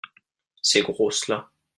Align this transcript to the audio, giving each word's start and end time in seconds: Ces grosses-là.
Ces 0.63 0.81
grosses-là. 0.81 1.51